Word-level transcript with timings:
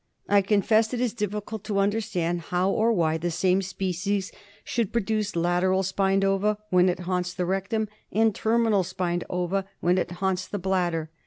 I 0.27 0.41
confess 0.41 0.95
it 0.95 0.99
is 0.99 1.13
difficult 1.13 1.63
to 1.65 1.77
understand 1.77 2.41
how 2.49 2.71
or 2.71 2.91
why 2.91 3.19
the 3.19 3.29
same 3.29 3.61
species 3.61 4.31
should 4.63 4.91
produce 4.91 5.35
lateral 5.35 5.83
spined 5.83 6.25
ova 6.25 6.57
when 6.71 6.89
it 6.89 7.01
haunts 7.01 7.35
the 7.35 7.45
rectum, 7.45 7.87
and 8.11 8.33
terminal 8.33 8.81
spined 8.83 9.25
ova 9.29 9.63
when 9.79 9.99
it 9.99 10.09
haunts 10.13 10.47
the 10.47 10.57
bladder. 10.57 11.11